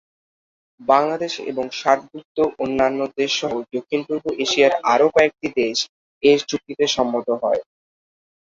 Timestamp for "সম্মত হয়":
6.95-7.61